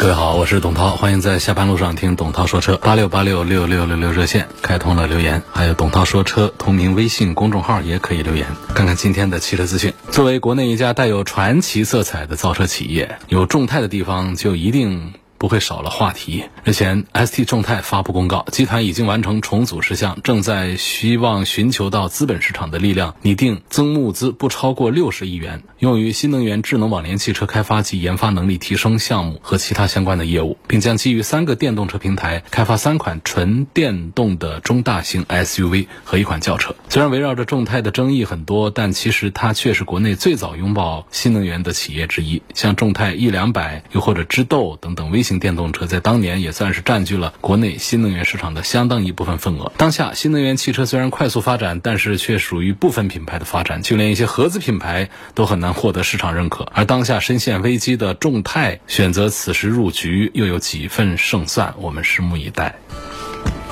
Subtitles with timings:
[0.00, 2.76] 各位好，我是董涛，欢迎在下班路上听董涛说车。
[2.76, 8.46] 八六八六六六六六热线开通了留言，还有董涛说车同名微信公众号也可以留言。
[8.76, 9.92] 看看今天的汽车资讯。
[10.12, 15.14] 作为国内一家带有传奇色彩的造车企业，有众泰的地方就一定。
[15.38, 16.44] 不会少了话题。
[16.64, 36.74] 日前，ST 众泰发布公告，集团已经完成重组事项，正在希望寻求到资本市场的力量，拟定增募资不超过六十亿元，用于新能源智能网联汽车开发及研发能力提升项目和其他相关的业务，并将基于三个电动车平台开发三款纯电动的中大型 SUV 和一款轿车。
[36.88, 42.42] 虽然围绕着众泰的争议很多，但其实它却是国内最早拥抱新能源的企业之一。
[42.54, 45.22] 像众泰 E 两百，又或者知豆等等微。
[45.28, 49.70] 型电动车在当年也算是占据了国内新能源市场的相当一部分份额。
[49.76, 56.64] 当下新能源汽车虽然快速发展，但是却属于部分品牌的发展，就连一些合资品牌都很难获得市场认可。
[56.74, 61.74] 而当下深陷危机的众泰选择此时入局，又有几分胜算？
[61.76, 62.76] 我们拭目以待。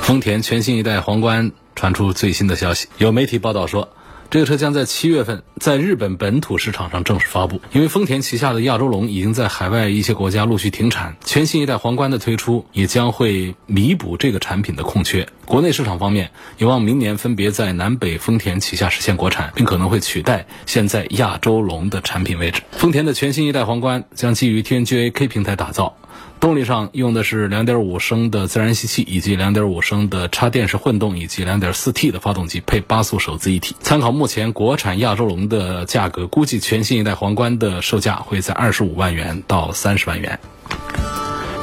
[0.02, 3.95] 丰田全新一代皇冠传出最新的消息，有媒体报道说。
[4.28, 7.60] 这个车将在七月份在日本本土市场上正式发布。
[7.72, 15.28] 因为丰田旗下的亚洲龙已经在海外一些国家陆续停产，全新一代皇冠的推出也将会弥补这个产品的空缺。
[15.44, 22.62] 国内市场方面，有望明年分别在南北丰田旗下实现国产，并可能会取代现在亚洲龙的产品位置。
[22.72, 25.96] 丰田的全新一代皇冠将基于 TNGA K 平台打造。
[26.38, 33.74] 动力上用的是2.5升的自然吸气，以及2.5升的插电式混动，以及 2.4T 的发动机，配八速手自一体。
[33.80, 40.38] 参考目前国产亚洲龙的价格，估计全新一代皇冠的售价会在25万元到30万元。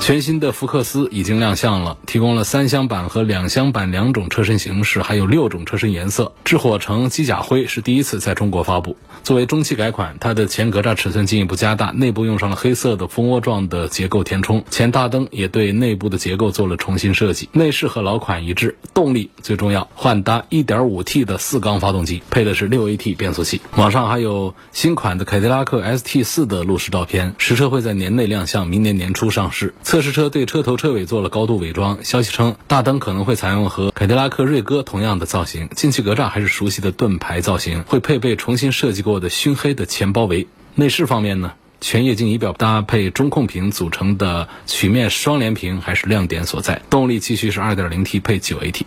[0.03, 6.33] 全新的福克斯已经亮相了，提供了三厢版和两厢版两种车身形式，还有六种车身颜色。
[6.43, 8.97] 智火橙机甲灰是第一次在中国发布。
[9.23, 17.47] 作为中期改款，它的前格栅尺寸进一步加大，内部用上了黑色的蜂窝状的结构填充，前大灯也对内部的结构做了重新设计。
[17.53, 23.61] 内饰和老款一致，动力最重要，换搭 1.5T 的四缸发动机，配的是 6AT 变速器。
[23.77, 29.73] 网上还有新款的凯迪拉克 ST4 的路试照片，实车会在年内亮相，明年年初上市。
[29.93, 40.47] 测试车对车头车尾做了高度伪装，消息称大灯可能会采用和凯迪拉克瑞歌同样的造型，进气格栅还是熟悉的盾牌造型，会配备重新设计过的熏黑的前包围。
[40.73, 46.81] 内饰方面呢，全液晶仪表搭配中控屏组成的曲面双联屏还是亮点所在。
[46.89, 48.81] 动力继续是 2.0T 配 9AT。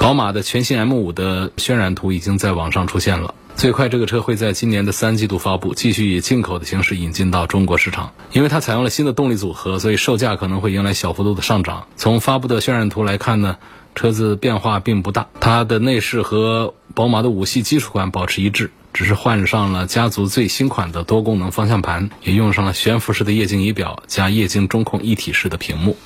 [0.00, 3.36] 宝马的全新 M5 的渲染图已经在网上出现了。
[3.58, 8.12] 最快这个车会在今年的三季度发布，继续以进口的形式引进到中国市场。
[8.30, 11.88] 因为它采用了新的动力组合，所以售价可能会迎来小幅度的上涨。
[11.96, 13.56] 从发布的渲染图来看呢，
[13.96, 25.96] 车子变化并不大，它的内饰和宝马的五系基础款保持一致，只是换上了家族最新款的多功能方向盘，也用上了悬浮式的液晶仪表加液晶中控一体式的屏幕。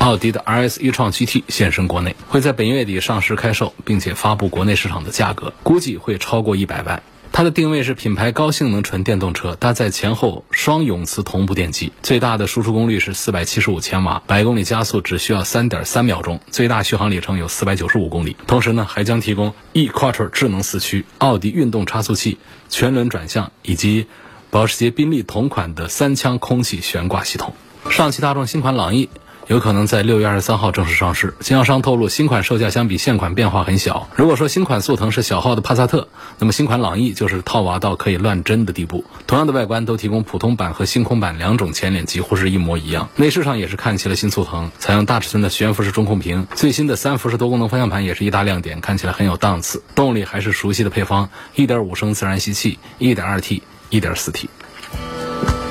[0.00, 7.02] 奥迪的 RS 一创 GT 现身国内，会在本月底上市开售，并且发布国内市场的价格，估计会超过一百万。
[7.32, 18.38] 它的定位是品牌高性能纯电动车，搭载前后双永磁同步电机，最大的输出功率是四百七十五千瓦，百公里加速只需要三点三秒钟，最大续航里程有四百九十五公里。
[18.46, 22.38] 同时呢，还将提供 eQuattro 智能四驱、奥迪运动差速器、
[22.70, 24.06] 全轮转向以及
[24.48, 27.52] 保时捷宾利同款的三腔空气悬挂系统。
[27.90, 29.10] 上汽大众新款朗逸。
[29.50, 31.34] 有可能在六月二十三号正式上市。
[31.40, 34.08] 经销商透露，新款售价相比现款变化很小。
[34.14, 36.06] 如果说新款速腾是小号的帕萨特，
[36.38, 39.04] 那么新款朗逸就是套娃到可以乱真的地步。
[39.26, 43.08] 同样的外观，都提供普通版和星空版两种前脸，几乎是一模一样。
[43.16, 49.82] 内饰上也是看齐了新速腾，采用大尺寸的悬浮式中控屏，最新的三辐式多功能方向盘也是一大亮点，看起来很有档次。
[49.96, 54.48] 动力还是熟悉的配方，一点五升自然吸气，一点二 T，一点四 T。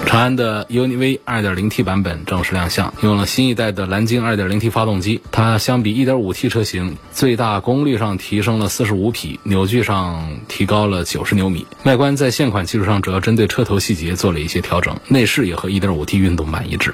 [0.09, 5.21] 长安的 UNI-V 2.0T 版本正式亮相，用了新一代的蓝鲸 2.0T 发动机。
[5.31, 11.67] 它相比 1.5T 车型，最大功率上提升了45匹，扭矩上提高了90牛米。
[11.83, 16.91] 外观在现款基础上，主要针对车头细节做了一些调整，内饰也和 1.5T 运动版一致。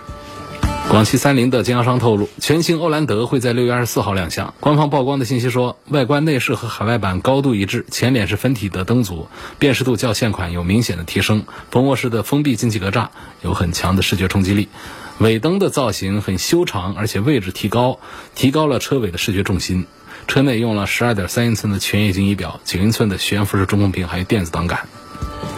[0.87, 4.53] 广汽三菱的经销商透露，全新欧蓝德会在六月二十四号亮相。
[4.59, 9.27] 官方曝光的信息说，外观内饰和海外版高度一致，前脸是分体的灯组，
[9.59, 11.43] 辨识度较现款有明显的提升。
[11.69, 13.07] 蜂窝式的封闭进气格栅
[13.41, 14.69] 有很强的视觉冲击力。
[15.17, 17.99] 尾灯的造型很修长，而且位置提高，
[18.35, 19.87] 提高了车尾的视觉重心。
[20.27, 24.87] 车内用了十二点三英寸的全液晶仪表、九英寸的悬浮式中控屏，还有电子档杆。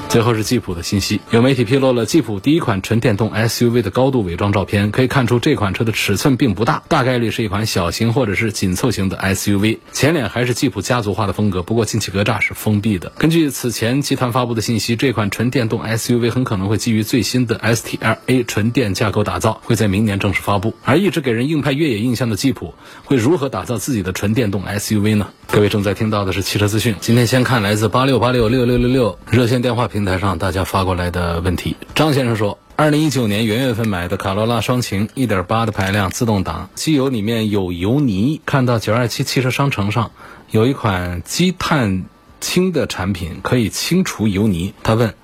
[0.10, 9.80] 最后是吉普的信息，有媒体披露了吉普第一款纯电动 SUV 的高度伪装照片，可以看出这款车的尺寸并不大，大概率是一款小型或者是紧凑型的 SUV。
[9.92, 13.12] 前脸还是吉普家族化的风格，不过进气格栅是封闭的。
[13.18, 20.74] 根据此前集团发布的信息，这款纯电动 SUV 很可能会基于最新的 STLA 纯电架构打造，会在明年正式发布。
[20.84, 25.28] 而一直给人硬派越野印象的吉普，会如何打造自己的纯电动 SUV 呢？
[25.52, 31.76] 各位正在听到的是汽车资讯，今天先看来自八六八六六六六六热线电话平台上大家发过来的问题。
[31.96, 40.12] 张先生说，二零一九年元月份买的卡罗拉双擎，一点八的排量自动挡，机油里面有油泥，看到九二七汽车商城上
[40.52, 42.06] 有一款积碳
[42.40, 44.76] 清的产品，可以清除油泥。
[44.84, 45.16] 他问，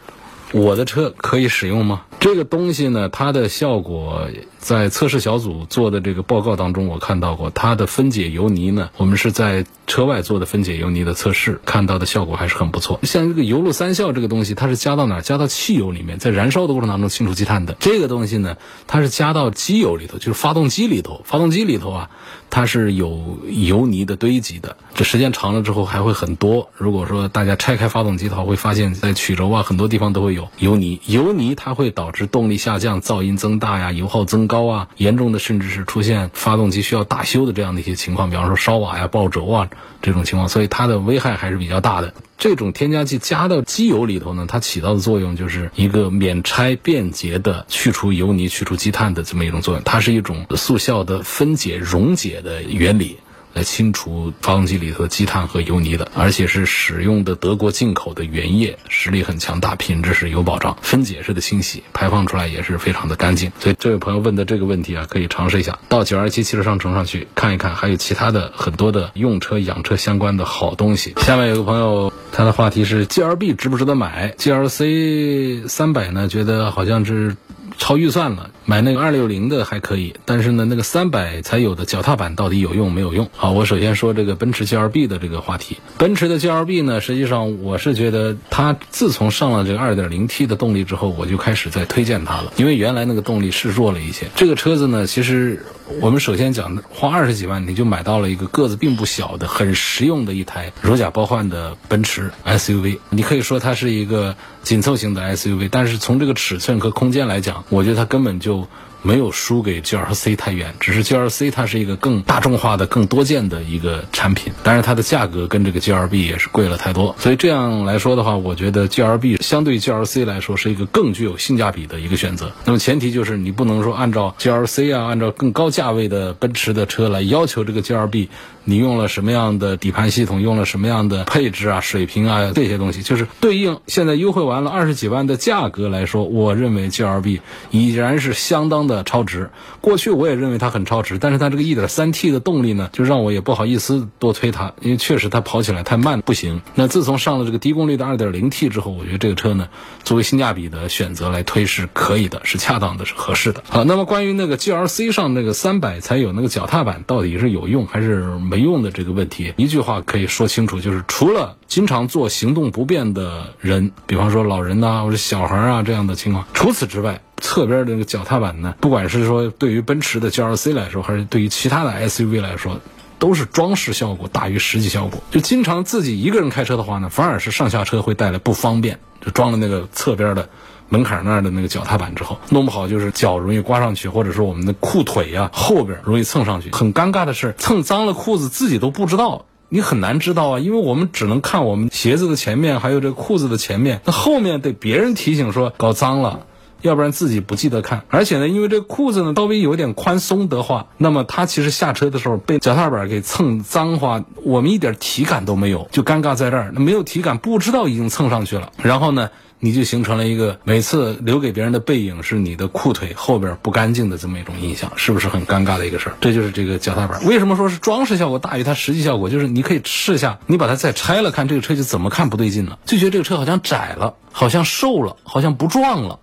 [0.51, 2.05] 我的车可以使用吗？
[2.19, 4.27] 这个东西呢，它的效果
[4.63, 8.89] 在测试小组做的这个报告当中，我看到过它的分解油泥呢。
[8.95, 13.01] 我们是在车外做的分解油泥的测试，看到的效果还是很不错。
[13.03, 15.19] 像这个油路三效这个东西，它是加到哪？
[15.19, 17.75] 加到汽油里面，在燃烧的过程当中清除积碳的。
[17.81, 18.55] 这个东西呢，
[18.87, 21.21] 它是加到机油里头，就是发动机里头。
[21.25, 22.09] 发动机里头啊，
[22.49, 24.77] 它是有油泥的堆积的。
[24.95, 26.69] 这时间长了之后还会很多。
[26.77, 31.01] 如果说大家拆开发动机的话，会发现在曲轴啊很多地方都会有油泥。
[31.05, 39.69] 油泥它会导致动力下降、噪音增大呀、油耗增高高啊，严重的甚至是出现发动机需要大修的这样的一些情况，比方说烧瓦呀、爆轴啊
[40.03, 42.13] 这种情况，所以它的危害还是比较大的。
[42.37, 53.17] 这种添加剂加到机油里头呢，它起到的作用就是一个免拆、便捷的去除油泥、去除积碳的这么一种作用，它是一种速效的分解溶解的原理。
[53.53, 63.51] 来清除发动机里头的积碳和油泥的，而且是使用的德国进口的原液，实力很强大，品质是有保障，分解式的清洗，排放出来也是非常的干净。
[63.59, 71.13] 所以这位朋友问的这个问题啊，可以尝试一下，到九二七汽车商城上去看一看，还有其他的很多的用车养车相关的好东西。
[71.17, 76.27] 下面有个朋友，他的话题是 G L B 值不值得买？G L C 三百呢？
[76.27, 77.37] 觉得好像是。
[77.77, 83.29] 超预算了，买那个二六零的还可以，但是呢，那个三百才有的脚踏板到底有用没有用？
[83.35, 85.77] 好，我首先说这个奔驰 G L B 的这个话题。
[85.97, 94.27] 奔驰的 G L B 呢，实际上我是觉得它自从上了这个二点零 T 的动力之后，我就开始在推荐它了，因为原来那个动力是弱了一些。
[94.35, 95.65] 这个车子呢，其实
[96.01, 102.99] 我们首先讲，花二十几万你就买到了一个个子并不小的、很实用的一台如假包换的奔驰 S U V。
[103.09, 108.67] 你可以说它是一个紧凑型的 S U V，但是从这个尺寸和空间来讲，我觉得它根本就
[109.03, 119.37] 没有输给 G L C 太远，只是 G L C 它是一个更大众化的、更多见的一个产品，但是它的价格跟这个 G L B 也是贵了太多，所以这样来说的话，我觉得 G L B
[119.37, 122.51] 相对 G L C 来说是一个更具有性价比的一个选择。
[122.65, 128.29] 那么前提就是你不能说按照 G L C 啊，按照更高价位的奔驰的车来要求这个 G L B。
[128.65, 130.41] 你用了什么样的底盘系统？
[130.41, 139.49] 用了什么样的配置啊、水平啊这些东西，就是对应现在优惠完了二十几万的价格来说，我认为 G L B 已然是相当的超值。
[139.81, 146.61] 过去我也认为它很超值，但是它这个一点三 T 的动力呢，就让我也不好意思多推它，因为确实它跑起来太慢不行。
[146.75, 149.67] 那自从上了这个低功率的二点零 T 之后，我觉得这个车呢，
[150.03, 153.61] 作为性价比的选择来推是可以的，是恰当的，是合适的。
[153.67, 158.23] 好，那么关于那个 G L C 上那个三百才有那个脚踏板，到底是有用还是？
[158.53, 172.79] 没用的这个问题，一句话可以说清楚，就是除了经常做行动不便的人，比方说老人呐，或者小孩啊这样的情况，除此之外，侧边的那个脚踏板呢，不管是说对于奔驰的 G L C 来说，还是对于其他的 S U V 来说，
[173.17, 175.19] 都是装饰效果大于实际效果。
[175.31, 178.99] 就经常自己一个人开车的话呢，反而是上下车会带来不方便。
[179.25, 180.47] 就装了那个侧边的。
[180.89, 186.71] 门槛那儿的那个脚踏板之后，弄不好就是脚容易刮上去，或者说我们的裤腿呀后边容易蹭上去。
[186.71, 196.45] 很尴尬的是，蹭脏了裤子自己都不知道，你很难知道啊，因为我们只能看我们鞋子的前面，还有这裤子的前面，那后面得别人提醒说搞脏了，
[196.83, 198.03] 要不然自己不记得看。
[198.09, 206.71] 而且呢，因为这裤子呢稍微有点宽松的话，那么它其实下车的时候被脚踏板给蹭脏话，我们一点体感都没有，就尴尬在这儿。
[206.75, 208.71] 那没有体感，不知道已经蹭上去了。
[208.83, 209.31] 然后呢？
[209.65, 216.15] 你就形成了一个每次留给别人的背影是你的裤腿后边不干净的这么一种印象，是不是很尴尬的一个事儿？
[216.19, 217.25] 这就是这个脚踏板。
[217.25, 219.29] 为什么说是装饰效果大于它实际效果？
[219.29, 226.19] 就是你可以试下，你把它再拆了看，这个车就怎么看不对劲了，就觉得这个车好像窄了，好像瘦了，好像不壮了。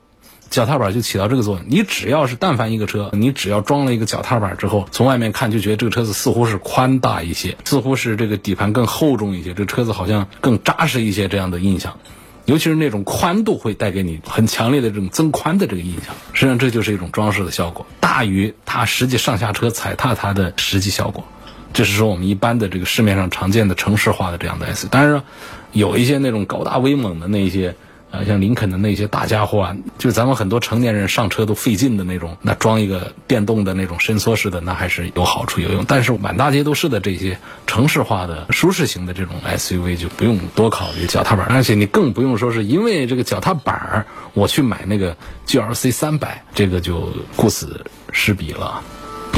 [0.51, 1.65] 脚踏板就起到这个作用。
[1.69, 11.99] 你只要是但凡一个车，你只要装了一个脚踏板之后，从外面看就觉得这个车子似乎是宽大一些，似乎是这个底盘更厚重一些，这车子好像更扎实一些这样的印象。
[12.47, 16.15] 尤其是那种宽度会带给你很强烈的这种增宽的这个印象。
[16.33, 21.25] 实际上这就是一种装饰的效果，大于它实际上下车踩踏它的实际效果。
[21.73, 25.23] 这是说我们一般的这个市面上常见的城市化的这样的 S，当然
[25.71, 27.77] 有一些那种高大威猛的那些。
[28.11, 35.85] 啊，像林肯的那些大家伙啊，就咱们很多成年人上车都费劲的那种，那装一个电动的那种伸缩式的，那还是有好处有用。
[35.87, 48.83] 但是满大街都是的这些城市化的舒适型的这种 SUV 就不用多考虑脚踏板，而且你更不用说是因为这个脚踏板儿我去买那个 GLC 三百，这个就顾此失彼了。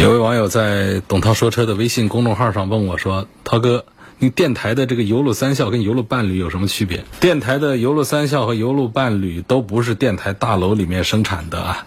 [0.00, 3.84] 有位网友在董涛说车的微信公众号上问我说：“涛哥。”
[4.22, 7.04] 你电台的这个油路三效跟油路伴侣有什么区别？
[7.18, 11.84] 电台的油路三效和油路伴侣都不是电台大楼里面生产的啊，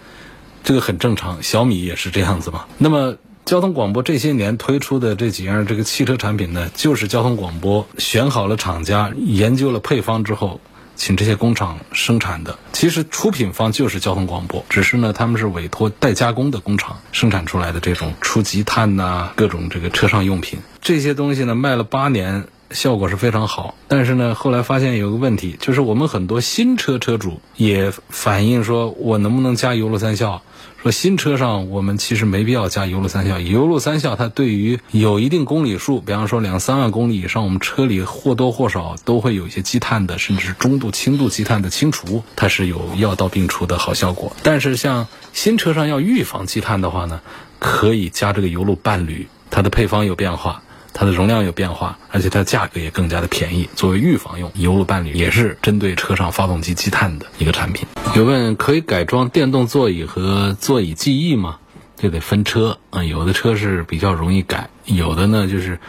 [0.62, 1.42] 这个很正常。
[1.42, 2.66] 小米也是这样子嘛。
[2.78, 3.16] 那么
[3.46, 10.60] 交通广播这些年推出的这几样这个汽车产品呢，就是交通广播选好了厂家，研究了配方之后。
[10.96, 23.74] 请这些工厂生产的，其实出品方就是交通广播，只是呢，他们是委托代加工的工厂生产出来的这种除积碳呐，各种这个车上用品，这些东西呢卖了八年，效果是非常好。
[23.88, 30.44] 但是呢，后来发现有个问题，就是我们很多新车车主也反映说，我能不能加油路三效？
[30.84, 44.36] 说新车上我们其实没必要加油路三效，油路三效它对于有一定公里数，比方说两三万公里以上，我们车里或多或少都会有一些积碳的，甚至是中度、轻度积碳的清除，它是有药到病除的好效果。
[44.44, 47.22] 但是像新车上要预防积碳的话呢，
[47.58, 50.62] 可以加这个油路伴侣，它的配方有变化。
[50.98, 53.70] 它的容量有变化，而且它的价格也更加的便宜。
[53.76, 57.86] 作为预防用，油路伴侣也是针对车上发动机积碳的一个产品。
[58.16, 61.60] 有问可以改装电动座椅和座椅记忆吗？
[61.98, 65.80] 这得分车啊，有的车是比较容易改，有的呢就是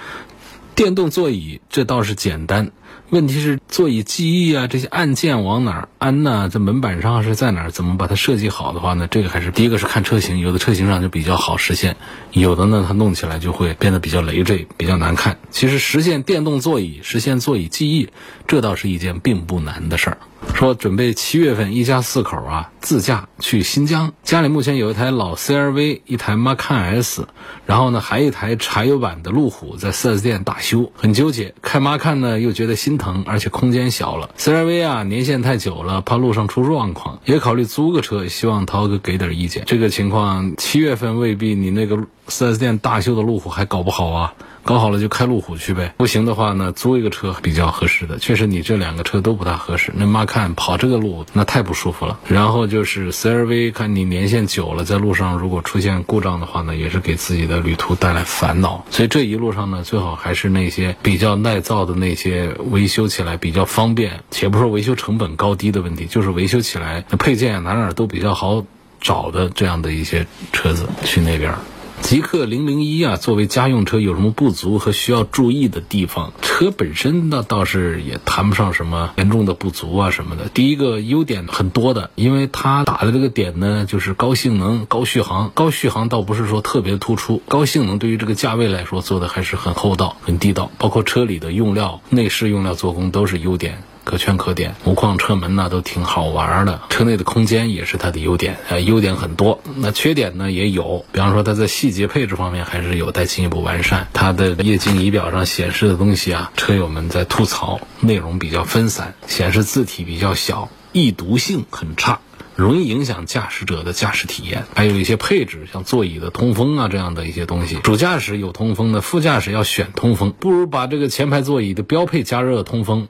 [0.74, 2.72] 电动座椅，这倒是简单。
[3.10, 6.48] 问题是座椅记忆啊，这些按键往哪儿安呢？
[6.48, 7.70] 在门板上是在哪儿？
[7.70, 9.06] 怎么把它设计好的话呢？
[9.08, 11.96] 这个还是第一个是看车型，有的车型上就比较好实现，
[12.32, 15.38] 有的呢它弄起来就会变得比较累赘，比较难看。
[15.50, 18.08] 其实实现电动座椅，实现座椅记忆，
[18.48, 20.18] 这倒是一件并不难的事儿。
[20.54, 27.26] 说准备七月份一家四口啊自驾去新疆，家里目前有一台老 CRV，一台 Macan S，
[27.66, 31.54] 然后呢还一台柴油版的路虎在 4S 店大修，很纠结。
[31.62, 34.30] 开 Macan 呢又觉得心疼，而且空间小了。
[34.38, 39.64] CRV 啊年限太久了，怕路上出状况，也考虑租个车，希望涛哥给点意见。
[39.66, 44.34] 这个情况七月份未必你那个 4S 店大修的路虎还搞不好啊。
[44.66, 48.18] 搞好了就开路虎去呗，不行的话呢，租一个车比较合适的。
[48.18, 49.92] 确实，你这两个车都不大合适。
[49.94, 52.18] 那妈看跑这个路那太不舒服了。
[52.26, 58.84] 然后就是 CRV，看你年限久了，在路上如果出现故障的话呢，也是给自己的旅途带来烦恼。
[58.90, 64.24] 所以这一路上呢，最好还是那些比较耐造的那些，维修起来比较方便。
[64.32, 68.64] 且不说维修成本高低的问题，就是维修起来那配件哪哪都比较好
[69.00, 71.54] 找的这样的一些车子去那边。
[72.02, 76.32] 极氪零零一啊，作为家用车有什么不足和需要注意的地方？
[76.40, 80.48] 车本身呢倒是也谈不上什么严重的不足啊什么的。
[80.48, 85.50] 第一个优点很多的，因为它打的这个点呢，就是高性能、高续航。
[85.52, 90.70] 高续航倒不是说特别突出， 高性能对于这个价位来说做的还是很厚道、很地道。
[90.78, 93.82] 包括车里的用料、内饰用料、做工都是优点。
[94.06, 99.60] 可圈可点，无框车门呢都挺好玩的，车内的空间也是它的优点，呃，优点很多。
[99.74, 104.06] 那缺点呢也有，比方说它在细节配置方面还是有待进一步完善。
[104.12, 112.20] 它的液晶仪表上显示的东西啊，车友们在吐槽，内容比较分散，显示字体比较小，易读性很差，
[112.54, 114.66] 容易影响驾驶者的驾驶体验。
[114.76, 123.08] 还有一些配置，像座椅的通风啊这样的一些东西，主驾驶有通风的，副驾驶要选通风，不如把这个前排座椅的标配加热通风。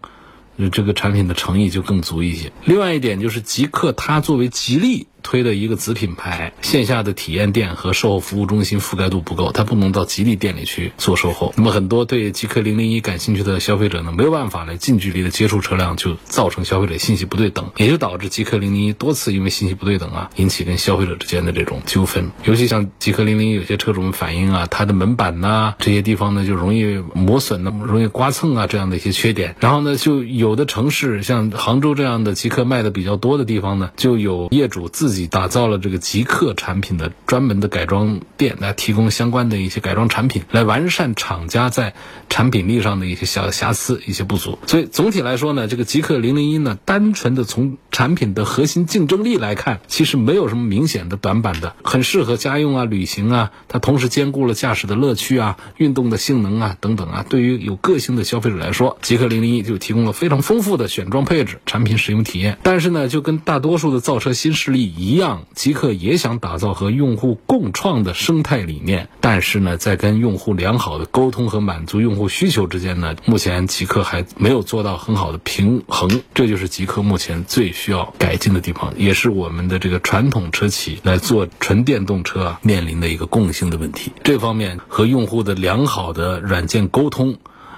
[0.71, 2.53] 这个产品的诚意就更足一些。
[2.65, 5.07] 另外一点就是极客，它作为吉利。
[5.27, 11.53] 推的一个子品牌，线下的体验店和售后服务中心覆盖度不够，它不能到吉利店里去做售后。
[11.57, 22.31] 那么很多对极氪零零一感兴趣的消费者呢，没有办法来近距离的接触车辆，就造成消费者信息不对等，也就导致极氪零零一多次因为信息不对等啊，引起跟消费者之间的这种纠纷。
[22.45, 29.57] 尤其像极氪零零一有些车主们反映啊，它的门板呐这些地方呢就容易磨损那么，容易刮蹭啊这样的一些缺点。
[29.59, 35.16] 然后呢，就有的城市像杭州这样的极客卖的比较多的地方呢，就有业主自己。
[35.17, 41.95] 己打造了这个极客产品的专门的改装店，来提供相关的一些改装产品，来完善厂家在
[42.29, 44.59] 产品力上的一些小瑕疵、一些不足。
[44.67, 53.53] 所以总体来说呢，这个极客零零一呢，单纯的从产品的核心竞争力来看，其实没有什么明显的短板的，很适合家用啊、旅行啊。
[53.69, 57.25] 它同时兼顾了驾驶的乐趣啊、运动的性能啊等等啊。
[57.29, 62.59] 对于有个性的消费者来说，极客零零一就提供了非常丰富的选装配置、产品使用体验。
[62.63, 69.09] 但是呢，就跟大多数的造车新势力一，一样极客也想打造和用户共创的生态理念。
[69.21, 76.23] 但是呢，在跟用户良好的沟通和满足用户需求之间呢，目前极客还没有做到很好的平衡。
[76.35, 84.11] 这就是极客目前最需要改进的地方，也是我们的这个传统车企来做纯电动车啊面临的一个共性的问题。
[84.25, 87.37] 这方面和用户的良好的软件沟通。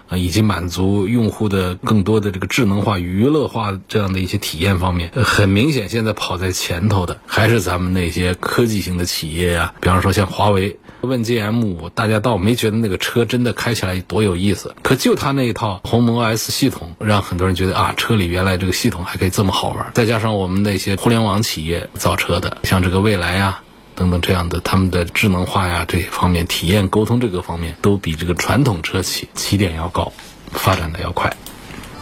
[0.09, 9.75] 啊，以及满足用户的更多的这个智能化、娱乐化这样的一些体验方面，很明显，现在跑在前头的还是咱们那些科技型的企业呀。
[9.81, 19.91] 比方说像华为，问界 M 五，大家倒没觉得那个车真的开起来多有意思，可就它那一套鸿蒙 OS 系统，让很多人觉得啊，车里原来这个系统还可以这么好玩。
[19.95, 23.61] 再加上我们那些互联网企业造车的，像这个蔚来呀。
[23.99, 30.13] 等等这样的，他们的智能化呀这些方面，体验沟通这个方面，都比这个传统车企起点要高，
[30.53, 31.37] 发展的要快。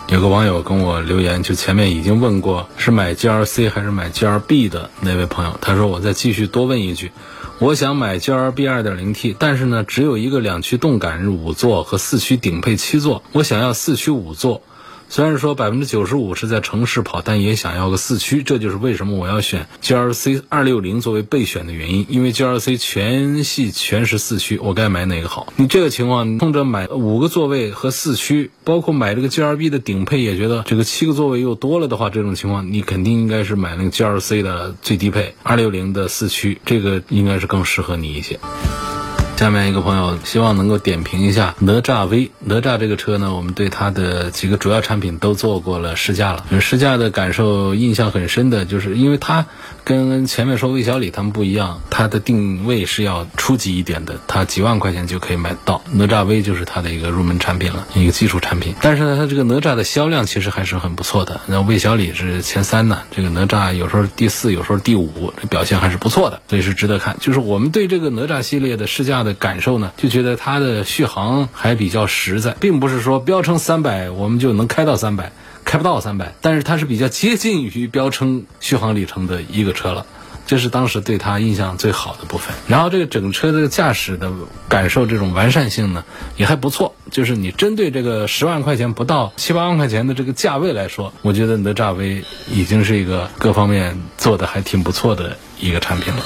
[0.08, 7.12] 有个网友跟我留言，就前面已经问过是买 GLC 还是买 GLB 的那位朋友，他说我再继续多问一句，
[7.60, 14.62] 我想买 GLB 2.0T，但是呢只有一个两驱动感五座和四驱顶配七座，我想要四驱五座。
[15.08, 22.06] 虽然说百分之九十五是在城市跑，但也想要个四驱，这就是为什么我要选 GLC 二六零作为备选的原因。
[22.08, 25.52] 因为 GLC 全系全是四驱，我该买哪个好？
[25.56, 38.38] 你这个情况，冲着买五个座位和四驱，包括买这个 GLB 的顶配，也觉得这个七个座位又多了的话，这种情况你肯定应该是买那个 GLC 的最低配二六零的四驱，这个应该是更适合你一些。
[39.36, 42.30] 下面一个朋友希望能够点评一下哪吒 V。
[42.40, 46.46] 哪吒这个车呢，我们对它的几个主要产品都做过了试驾了。
[46.58, 49.44] 试驾的感受印象很深的，就是因为它
[49.86, 55.80] 跟前面说魏小李他们不一样，它的定位是要初级一点的，它几万块钱就可以买到。
[55.92, 58.74] 哪吒 V 就是它的一个入门产品了，一个基础产品。
[58.80, 61.40] 但是呢，它这个哪吒的销量其实还是很不错的。
[61.46, 67.16] 那魏小李是前三呢，这个哪吒有时候第四，有时候第五，这表现还是不错的，所以是值得看。
[67.20, 69.16] 就是我们对这个哪吒系列的试驾。
[69.16, 75.32] 的感受呢，就觉得它的续航还比较实在，并不是说标称三百我们就能开到三百，
[75.66, 80.06] 开不到三百，但是它是比较接近于标称续航里程的一个车了，
[80.46, 82.54] 这是当时对它印象最好的部分。
[82.68, 84.32] 然后这个整车的驾驶的
[84.68, 86.04] 感受，这种完善性呢
[86.36, 86.94] 也还不错。
[87.10, 96.22] 就是你针对这个十万块钱不到七八万块钱的这个价位来说，我觉得哪吒 V 已经是一个各方面做的还挺不错的一个产品了。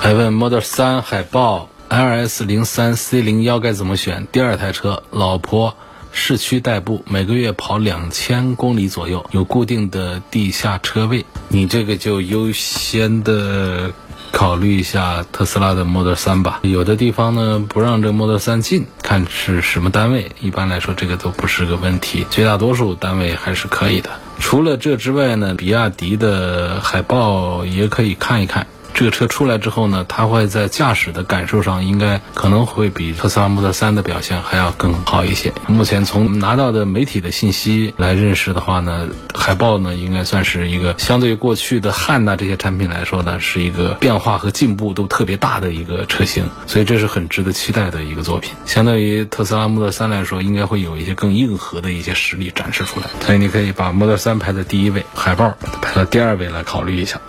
[0.00, 4.28] 还问 Model 3海豹 LS 零三 C 零幺该怎么选？
[4.30, 5.76] 第二台车，老婆
[6.16, 11.26] 市区代步，每个月跑两千公里左右，有固定的地下车位。
[11.48, 13.92] 你这个就优先的
[14.30, 16.60] 考虑一下特斯拉的 Model 3吧。
[16.62, 20.30] 有的地方呢不让这 Model 3进，看是什么单位。
[20.40, 24.10] 一般来说，这个都不是个问题，绝大多数单位还是可以的。
[24.38, 28.66] 除了这之外呢，比亚迪的海豹也可以看一看。
[28.94, 35.52] 这个车出来之后呢，它会在驾驶的感受上，应该可能会比特斯拉 Model 3的表现还要更好一些。
[35.66, 48.52] 目前从拿到的媒体的信息来认识的话呢，海豹呢应该算是一个相对于过去的汉呐这些产品来说呢，是一个变化和进步都特别大的一个车型，所以这是很值得期待的一个作品。
[48.64, 53.06] 相对于特斯拉 Model 3来说，应该会有一些更硬核的一些实力展示出来。
[53.20, 55.52] 所以你可以把 Model 3排在第一位，海豹
[55.82, 57.20] 排到第二位来考虑一下。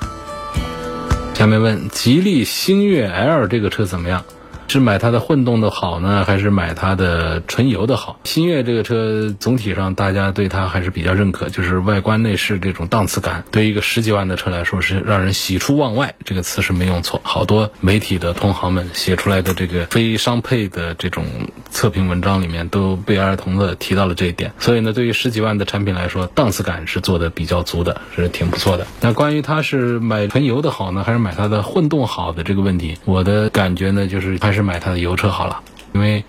[1.35, 4.23] 下面问吉利星越 L 这个车怎么样？
[4.67, 8.19] 是买它的混动的好呢，还是买它的纯油的好？
[8.23, 16.15] 星越这个车总体上大家对它还是比较认可，就是外观内饰这种档次感，对于一个十几万的车来说是让人喜出望外。
[16.23, 21.25] 这个词是没用错，好多媒体的同行们写出来的这个非商配的这种
[21.69, 24.51] 测评文章里面都不约而同的提到了这一点。
[24.59, 28.87] 所以呢，对于十几万的产品来说，档次感是做的比较足的，是挺不错的。
[29.01, 34.65] 那关于它是买纯油的好呢，还是买它的混动好的这个问题，我的感觉呢，就是还是。
[34.65, 35.61] 买它的油车好了，
[35.93, 36.23] 因为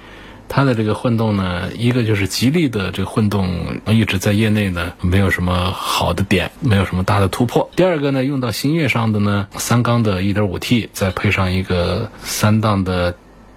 [0.47, 7.71] 它的这个混动呢，一个就是吉利的这个混动一直在业内呢没有什么好的点，没有什么大的突破。
[7.75, 13.15] 第二个呢，用到星越上的呢，三缸的 1.5T，再配上一个三档的。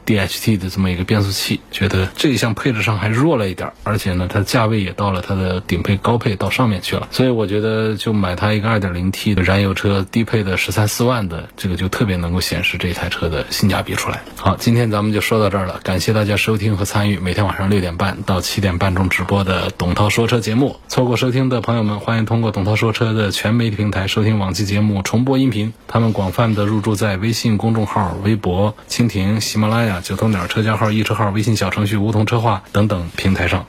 [0.10, 14.24] DHT 的这么一个变速器，觉得这一项配置上还弱了一点，而且呢，它价位也到了它的顶配、高配到上面去了，所以我觉得就买它一个 2.0T 的燃油车，低配的十三四万的，这个就特别能够显示这台车的性价比出来。
[14.36, 20.78] 好，今天咱们就说到这儿了，感谢大家收听和参与每天晚上六点半到七点半钟直播的董涛说车节目。
[20.88, 33.66] 错过收听的朋友们，欢迎通过董涛说车的全媒体平台收听往期节目重播音频，他们广泛的入驻在微信公众号、微博、蜻蜓、喜马拉雅、九头鸟车架号、易车号、微信小程序梧桐车话等等平台上。